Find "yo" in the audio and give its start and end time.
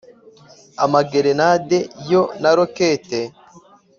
2.11-2.23